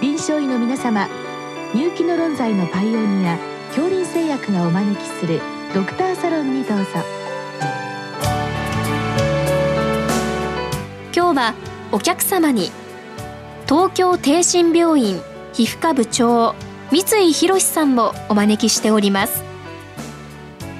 [0.00, 1.08] 臨床医の皆様
[1.74, 3.36] 入気の論剤のパイオニア
[3.74, 5.40] 恐林製薬がお招きする
[5.74, 6.84] ドクターサロンにどうぞ。
[11.12, 11.54] 今日は
[11.90, 12.70] お客様に
[13.68, 15.20] 東京帝心病院
[15.52, 16.54] 皮膚科部長
[16.92, 19.42] 三井博さんもお招きしております。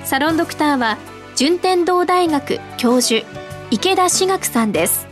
[0.05, 0.96] サロンドクターは
[1.35, 3.27] 順天堂大学教授
[3.73, 5.07] 池田志学さんです。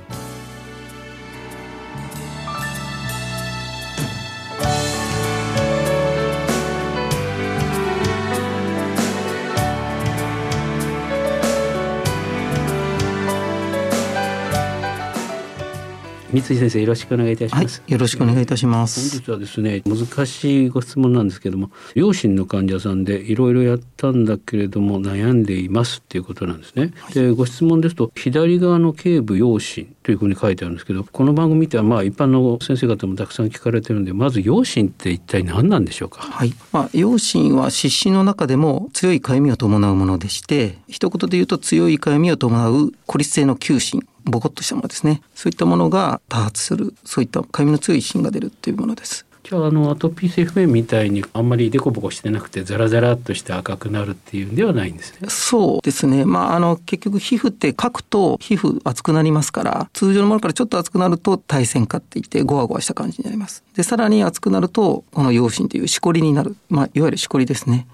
[16.37, 19.11] 三井先生よろしくお願いいたします、はい、よろしくお願いいたします。
[19.11, 36.21] 本日はですね難しいご質問なんですけども両親の患者さんでいろいろやったんだけれども悩んでいますっていうことなんですね、はい、でご質問ですと左側の頸部陽心というふうに書いてあるんですけどこの番組ではまあ一般の先生方もたくさん聞かれてるんでまず陽心って一体何なんでしょうか？
[36.21, 36.53] はい。
[36.71, 45.23] まあ陽心は湿疹の中でも強いかゆみを伴うものでして一言で言うと強いかゆみを伴う孤立性の急疹ボコッとしたものですね。
[45.35, 49.26] そういったものが多発するそういったかゆみの強い芯が出るっていうものです。
[49.49, 55.29] じゃああのアトピー性皮膚炎みたいにあんまりデコボコしてなくてザラザラっとして赤くなるっていうんではないんですね。
[55.31, 56.25] そうですね。
[56.25, 63.63] まああの結局皮膚ってかくと皮膚熱くなりますから通常のものからちょっと熱くなると耐線化っていってゴワゴワした感じになります。
[63.77, 66.57] でさらに熱くなるとこの陽心というしこりになる。
[66.69, 67.87] まあいわゆるしこりですね。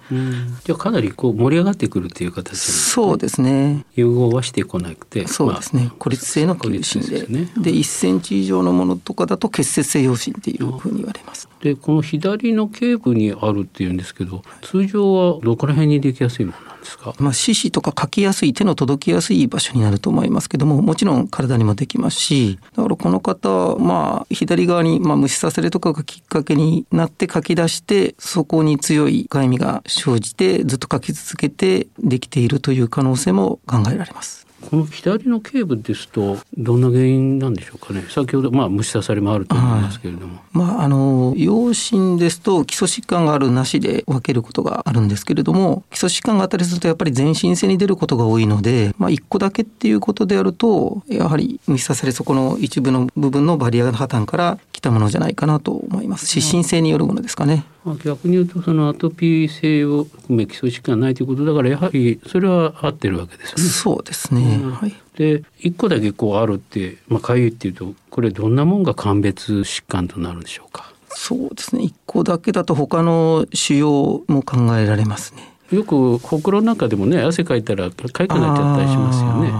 [0.65, 3.85] じゃあかなりこう盛り上がってくるっていう形、ね、そうですね。
[3.95, 5.29] 融合はしてこなくて。
[5.29, 5.83] そうですね。
[5.83, 7.27] まあ、孤立性の急心で。
[7.27, 11.42] で,、ね、で1センチ以上のものとかだと結節性陽心っていうふうに言われます。
[11.61, 34.52] でこの左の頸部にあるっていうんですけど通常はどこら辺にできやすいものなんですか、まあ、四肢とか書きやすい手の届きやすい場所になると思いますけどももちろん体にもできますしだからこの方まあ左側に、まあ、虫刺されとかがきっかけになって書き出してそこに強いかゆみが生じてずっと書き続けてできているという可能性も考えられます。
[34.71, 38.05] この左の頸部ですとどんな原因なんでしょうかね？
[38.09, 56.27] 先ほどまあ虫刺されもあると思いますけれども、はい、まああの陽心ですと基礎疾患があるなしで分けることがあるんですけれども基礎疾患があったりするとやっぱり全身性に出ることが多いのでまあ1個だけっていうことであるとやはり虫刺されそこの一部の部分のバリアの破綻から来たものじゃないかなと思います。
[56.27, 57.65] 湿疹性によるものですかね。
[57.85, 63.63] まあ、逆に言うとそのアトピー性を含め基礎疾患ないということだからやはりそれは合ってるわけですね。
[63.63, 70.93] そうですね、うん、はい、で一個だけこうあるって、まあ、かゆいっていうとこれどんなもんが鑑別疾患となるんでしょうか？
[71.09, 75.53] そうですね一個だけだと他の腫瘍も考えられますね。
[75.71, 79.53] よくほくろの中でもね汗かいたらかゆくなっちゃったりしますよね。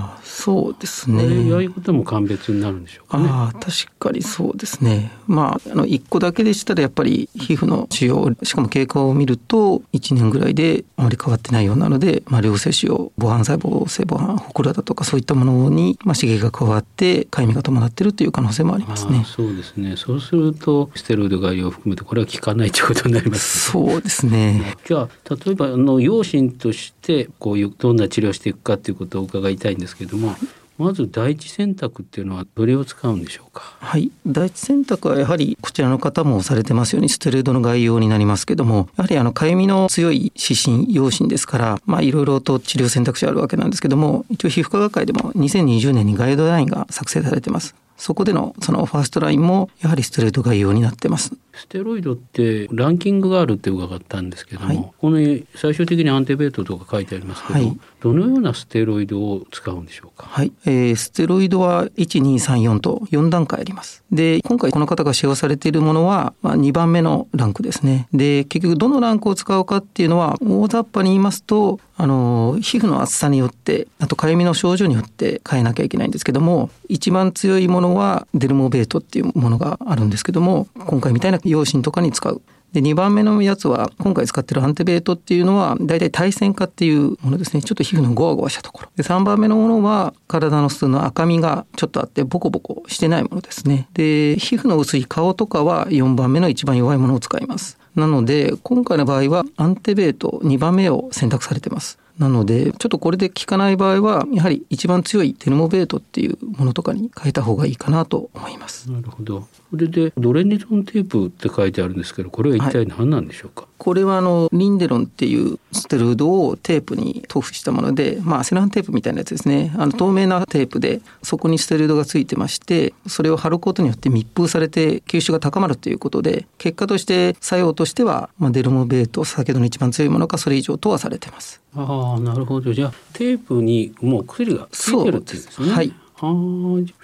[0.45, 1.23] そうですね。
[1.53, 3.29] ああいうことも鑑別になるんでしょうかね。
[3.31, 3.71] ああ、確
[4.01, 5.13] かにそうですね。
[5.29, 19.25] まあ、あの、一個だけでしたらやっぱり皮膚の腫瘍、しかも経過を見ると、1年ぐらいであまり変わってないようなので、まあ、良性腫瘍、母反細胞性母反、ほくろだとかそういったものに、まあ、刺激が加わって、かゆみが伴っているという可能性もありますね。
[19.25, 19.97] そうですね。
[19.97, 24.75] そうすると、ステロイド外用を含めて、これは効かないということになります、ね、そうですね。
[24.85, 30.32] じゃあ、例えば、あの、痒疹として、こういう、どんな治療をしていくかということを伺いたいんですけれども、
[30.79, 33.77] まず第一選択っていうのはどれを使うんでしょうか？
[33.79, 34.11] はい。
[34.27, 47.75] 第一選択はやはりこちらの方もされてますようにステロイドの外用になりますけどもやはりあのかゆみの強い湿疹、痒疹ですからまあいろいろと治療選択肢あるわけなんですけども一応皮膚科学会でも2020年にガイドラインが作成されてます。
[47.99, 51.35] そこでのその first line もやはりステロイド外用になってます。
[51.55, 55.19] ステロイドってランキングがあるって伺ったんですけども、はい、この
[55.55, 60.27] 最終的にアンテベートとか書いてありますけど、はい、どのようなステロイドを使うんでしょうか？
[60.27, 64.03] はい、えー、ステロイドは1、2、3、4と4段階あります。
[64.11, 68.09] で、今回この方が使用されているものは、まあ、2番目のランクですね。
[68.13, 82.43] で、結局どのランクを使うかっていうのは大雑把に言いますと、あの皮膚の厚さによってあとかゆみの症状によって変えなきゃいけないんですけども一番強いものはデルモベートっていうものがあるんですけども今回みたいな用心とかに使う。
[82.73, 87.63] で2番目のやつは今回使ってるアンテベートっていうのは大体対線化っていうものですね。
[87.63, 88.89] ちょっと皮膚のゴワゴワしたところ。
[88.97, 93.89] で3番目のものは体の普通の赤みがちょっとあってボコボコしてないものですね。
[93.93, 97.79] で皮膚の薄い顔とかは4番目の一番弱いものを使います。
[97.95, 101.99] なので今回の場合はアンテベート2番目を選択されてます。
[102.19, 108.91] なので、ちょっとこれで効かない場合は、やはり一番強いテルモベートっていうものとかに変えた方がいいかなと思います。
[108.91, 109.47] なるほど。
[109.71, 119.73] それで、ドレニゾンテープって書いてあるんですけど、これは一体何なんでしょうか、はい、これはあの、リンデロンっていうステロイドをテープに塗布したもので、まあ、セランテープみたいなやつですね。
[119.79, 131.62] あの、透明なテープで、そこにステロイドがついてまして、それを貼ることによって密封されて吸収が高まるということで、結果として作用としては、まあ、デルモベート、先ほどの一番強いものか、それ以上とはされてます。
[131.75, 132.73] ああ、なるほど。
[132.73, 135.71] じゃあ、テープにもう薬がついてるっていうんですね。
[135.71, 135.93] はい。
[136.17, 136.33] あ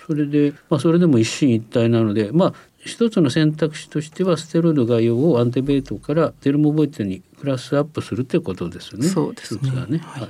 [0.07, 2.55] それで、まあ、それでも一進一退なので、まあ、
[2.89, 9.07] 一つの選択肢としてはステロイド概要をアンテベートからテルモボイトにクラスアップするということですね。
[9.07, 9.71] そうですね。
[9.89, 10.29] ねはい、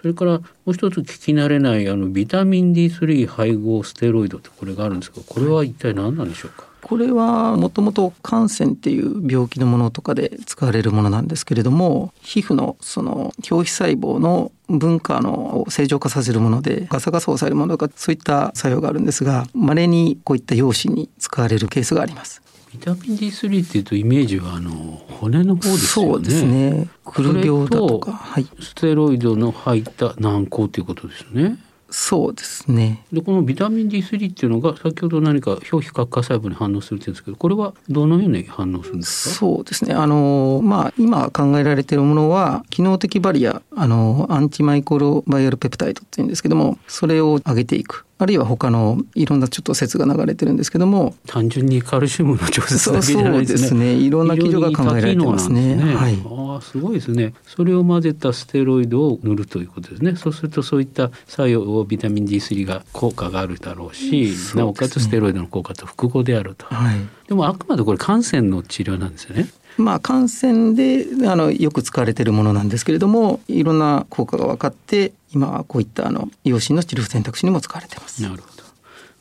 [0.00, 22.42] それからもう一つ聞き慣れないあのビタミン D3 配合ステロイドってこれがあるんですがこれは一体何なんでしょうか、これはもともと感染っていう病気のものとかで使われるものなんですけれども皮膚のその表皮細胞の文化の正常化させるものでガサガサを抑えるものとかそういった作用があるんですが稀にこういった用紙に使われるケースがあります。
[22.72, 24.70] ビタミン D3 っていうとイメージはあの
[25.08, 26.12] 骨の方ですよね。
[26.12, 26.88] そうですね。
[27.04, 31.58] くる病だとか、はい、ステロイドの入った軟膏ということですね。
[31.90, 33.04] そうですね。
[33.12, 39.34] でこのビタミン D3 っていうのが先ほど何か表皮活化細胞に反応するって言うんですけどこれはどのように反応するんですか？
[39.34, 39.94] そうですね。
[39.94, 48.06] あのまあ今考えられているものは機能的バリアあのアンチマイクロバイアルペプタイドっていうんですけどもそれを上げていく。
[48.18, 51.14] あるいは他のいろんなちょっと説が流れてるんですけども。
[51.26, 53.58] 単純にカルシウムの調節だけじゃないですね。
[53.58, 53.92] そうですね。
[53.94, 56.28] いろんな基準が考えられてますね、ね、はい、あ
[56.60, 57.34] あすごいですね。
[57.46, 60.16] それを混ぜたステロイドを塗るということですね。
[60.16, 69.48] そうするとそういった作用をビタミン D3 が効果があるだろうし、ね、なおかつステロイドの効果と複合であると、はい、でもあくまでこれ感染の治療なんですよね。
[69.76, 78.22] まあ、感染であのよく使われているものなんですけれどもいろんな効果が分かって今はこういったあの養子の治療選択肢にも使われています。
[78.22, 78.49] なるほど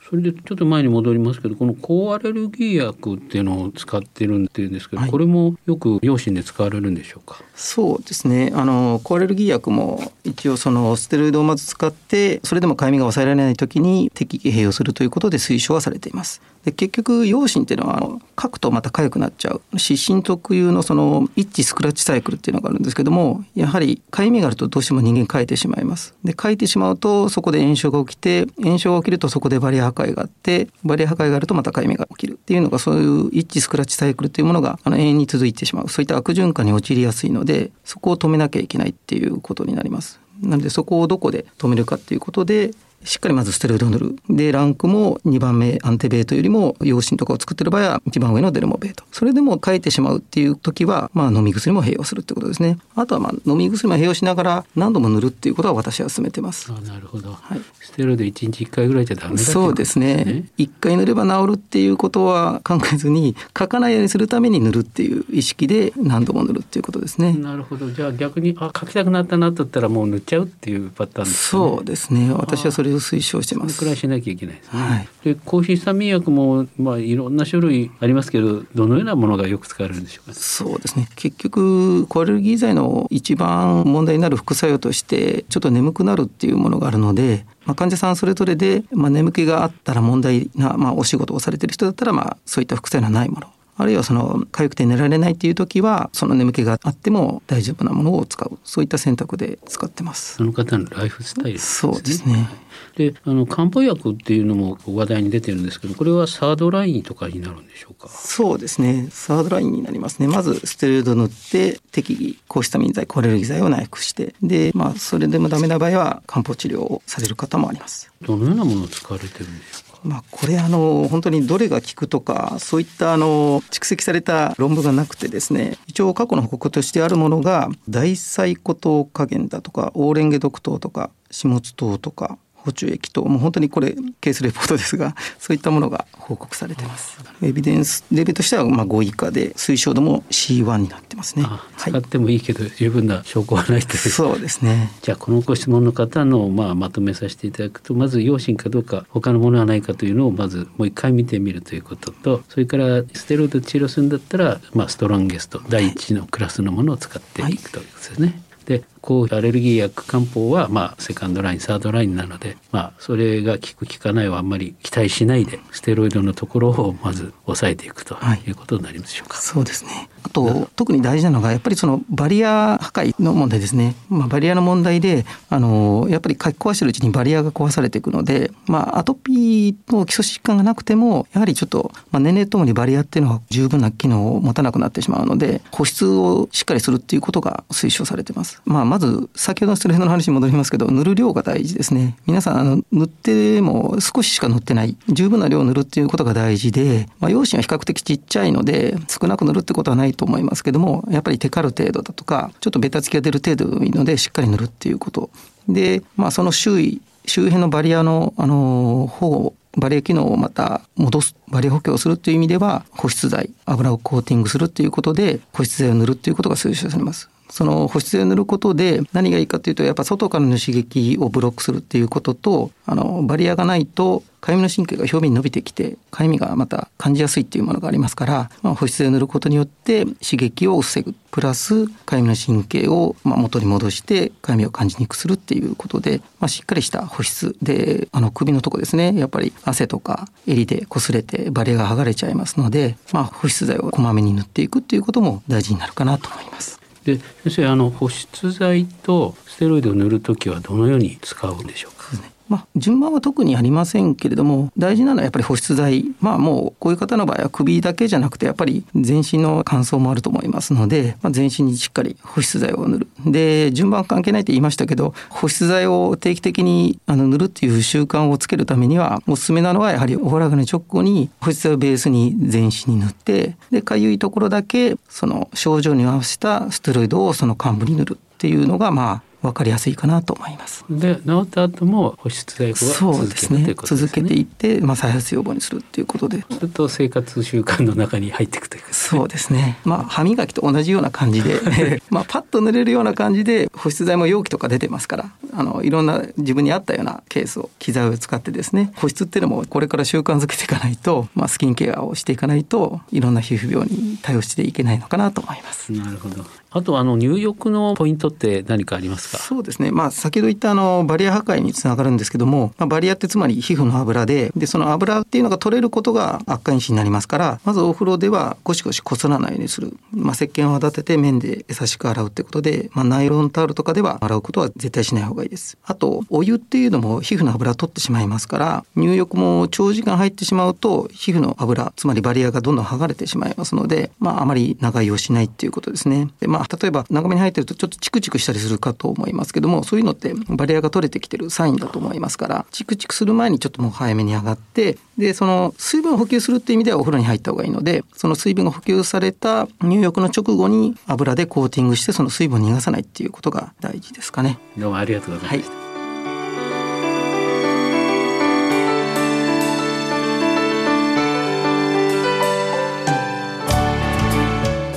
[0.09, 7.39] それでちょっと前に戻りますけどこの抗アレルギー薬っていうのを使ってるんですけど、はい、これもよく養親で使われるんでしょうか？
[7.53, 8.51] そうですね。
[8.55, 16.41] あの抗アレルギー薬も一応そのステロイドをまず使ってそれでもかゆみが抑えられない時に適宜併用するということで推奨はされています。
[16.65, 19.61] で結局陽疹っていうのはあの書くとまた痒くなっちゃう。
[19.77, 26.15] 湿疹特有のその一致スクラッチサイクルっていうのがあるんですけどもやはり痒みがあるとどうしても人間書いてしまいます。
[26.23, 35.89] で書いてしまうとそこで炎症が起きて炎症が起きるとそこでバリア破壊があってバリア破壊があるとまた壊滅が起きるっていうのがそういう一致スクラッチサイクルっていうものがあの永遠に続いてしまう。
[35.89, 40.19] そういった悪循環に陥りやすいのでそこを止めなきゃいけないっていうことになります。
[40.41, 42.71] なのでそこをどこで止めるかっていうことで
[43.03, 44.15] しっかりまずステロイドを塗る。
[44.29, 49.03] で、ランクも2番目アンテベートよりも陽疹とかを作ってる場合は一番上のデルモベート。
[49.11, 52.77] それでも書いてしまうっていう時は、まあ飲み薬も併用するってことですね。
[52.95, 56.71] あとはまあ飲み薬も併用しながら何度も塗るっていうことは私は勧めてます。
[56.71, 57.31] あなるほど。
[57.31, 57.61] はい。
[57.79, 60.45] ステロイド1日1回ぐらいじゃダメだ、ね、そうですね。
[60.57, 67.33] 1回塗れば治るっていうことは考えずに、書かないようにするために塗るっていう意識で何度も塗るっていうことですね。
[67.33, 67.89] なるほど。
[67.91, 71.35] じゃあ逆に、あ、書きたくなったなと言ったらもう塗っちゃうっていうパターンですね。
[71.49, 72.33] そうですね。
[72.33, 73.77] 私はそれを推奨してます。
[73.79, 74.79] くらいしなきゃいけないですね。
[74.79, 93.47] はい、で抗ヒスタミン薬もまあいろんな種類ありますけどどのようなものがよく使われるんでしょうか、そうですね結局コアレルギー剤の一番問題になる副作用としてちょっと眠くなるっていうものがあるので、まあ、患者さんそれぞれで、まあ、眠気があったら問題な、まあ、お仕事をされてる人だったら、まあ、そういった副作用のないもの
[93.79, 98.59] あるいはその痒くて寝られないっていう時はその眠気があっても大丈夫なものを使う。
[98.65, 100.35] そういった選択で使ってます。
[100.35, 102.49] その方のライフスタイル、ね、そうですね。
[102.95, 108.09] であの漢方薬っていうのも話題に出てるんですけどこれはサードラインとかになるんでしょうか？
[108.09, 109.07] そうですね。
[109.11, 110.27] サードラインになりますね。
[110.27, 114.35] まずステロイド塗って適宜抗ヒスタミン剤コアレルギー剤を内服して。
[114.43, 118.11] でまあそれでもダメな場合は漢方治療をされる方もあります。
[118.21, 119.88] どのようなものを使われてるんでしょう？
[120.03, 137.17] まあ、これあの本当にどれが効くとかそういったあの蓄積された論文がなくてですね一応過去の報告としてあるものが大細固糖加減だとかオーレンゲ毒糖とか下津糖とか補充液ともう本当にこれケースレポートですが そういったものが報告されてます。
[137.41, 141.45] エビデンスレベルとしてはまあ5以下で推奨度も C1 になってますね。
[141.77, 143.97] 使ってもいいけど十分な証拠はないという。
[143.97, 144.91] そうですね。
[145.01, 158.41] じゃあこのご質問の方のまあまとめさせていただくとまず養親かどうか他のものはないかというのをまずもう一回見てみるということとそれからステロイド治療するんだったらまあストロンゲスト第一のクラスのものを使っていくということですね、はい。
[158.65, 169.35] で抗アレルギー薬漢方はまあセカンドラインサードラインなのでまあそれが効く効かないはあんまり期待しないでステロイドのところをまず抑えていくということになりますでしょうか。
[169.35, 188.61] はい、そうですねあと特に大事なのがやっぱりそのバリア破壊の問題ですね、まあ、バリアの問題であのやっぱり書き壊してるうちにバリアが壊されていくので、まあ、アトピーの基礎疾患がなくてもやはりちょっと、まあ、年齢ともにバリアっていうのは十分な機能を持たなくなってしまうので保湿をしっかりするっていうことが推奨されてます。
[188.65, 192.17] まあ、まず先ほどのステロイドの話に戻りますけど塗る量が大事ですね。
[192.25, 194.97] 皆さんあの塗っても少ししか塗ってない。
[195.07, 205.29] 十分な量を塗るっていうことが大事で、まあ、痒疹は比較的ちっちゃいので少なく塗るってことはないと思いますけどもやっぱりテカる程度だとかちょっとベタつきが出る程度でいいのでしっかり塗るっていうこと。
[205.67, 217.29] で、まあ、その周囲周辺のバリアの、あの保護バリア機能をまた戻すバリア補強をするという意味では保湿剤油をコーティングするということで保湿剤を塗るということが推奨されます。
[217.49, 246.78] その保湿剤を塗ることで何がいいかというとやっぱ外からの刺激をブロックするっていうこととあのバリアがないとかゆみの神経が表面に伸びてきてかゆみがまた感じやすいっていうものがありますから、まあ、保湿剤を塗ることによって刺激を防ぐプラスかゆみの神経をまあ元に戻してかゆみを感じにくくするっていうことで、まあ、しっかりした保湿であの首のとこですねやっぱり汗とか襟で擦れてバリアが剥がれちゃいますので、まあ、保湿剤をこまめに塗っていくっていうことも大事になるかなと思います。
[247.05, 252.05] で先生あの保湿剤とステロイドを塗る時はどのように使うんでしょうか？
[252.49, 256.05] まあ、順番は特にありませんけれども大事なのはやっぱり保湿剤。
[256.19, 263.07] まあもうこういう方の場合は首だけじゃなくてやっぱり全身の乾燥もあると思いますので、まあ、全身にしっかり保湿剤を塗る。
[263.25, 280.85] で順番関係ないって言いましたけど保湿剤を定期的にあの塗るっていう習慣をつけるためにはおすすめなのはやはりお風呂上がり直後に保湿剤をベースに全身に塗ってでかゆいところだけその症状に合わせたステロイドをその幹部に塗るっていうのがまあ分かりやすいかなと思います。
[280.89, 286.43] で治った後も保湿剤を続ける、ね、続けていって、まあ、再発予防にするっていうことで。
[286.49, 291.59] ずっと生活習慣の中に入っていくという、ね、そうですね、まあ、歯磨きと同じような感じで
[292.09, 305.91] まあパッと塗れるような感じで保湿剤も容器とか出てますからあのいろんな自分に合ったようなケースを機材を使ってですね保湿っていうのもこれから習慣づけていかないと、まあ、スキンケアをしていかないといろんな皮膚病に対応していけないのかなと思います。
[305.91, 309.37] なるほどあとあの入浴のポイントって何かありますか？
[309.37, 325.77] そうですね、まあ、先ほど言ったあのバリア破壊につながるんですけども、まあ、バリアってつまり皮膚の油ででその油っていうのが取れることが悪化因子になりますからまずお風呂ではゴシゴシこすらないようにする、まあ、石鹸を泡立てて面で優しく洗うってことで、まあ、ナイロンタオルとかでは洗うことは絶対しない方がいいです。
[325.83, 336.29] あとお湯っていうのも皮膚の油を取ってしまいますから入浴も長時間入ってしまうと皮膚の油つまりバリアがどんどん剥がれてしまいますので、まあ、あまり長居をしないっていうことですね。
[336.39, 354.57] で、まあ、例えば長め入ってるとちょっとチクチクしたりするかと思いますけどもそういうのってバリアが取れてきてるサインだと思いますからチクチクする前にちょっともう早めに上がってでその水分を補給するっていう意味ではお風呂に入った方がいいのでその水分が補給された入浴の直後に油でコーティングしてその水分を逃がさないっていうことが大事ですかね。
[354.77, 355.79] どうもありがとうございました、はい。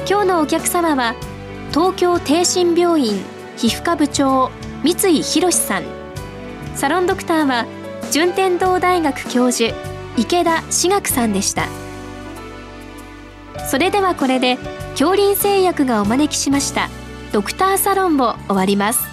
[0.08, 1.14] 今日のお客様は
[1.72, 3.24] 東京帝心病院
[3.56, 4.50] 皮膚科部長
[4.84, 5.84] 三井博さん。
[6.74, 7.64] サロンドクターは
[8.10, 9.74] 順天堂大学教授
[10.18, 11.68] 池田志学さんでした。
[13.70, 14.58] それではこれで
[14.90, 16.90] 恐林製薬がお招きしました
[17.32, 19.11] ドクターサロンを終わります。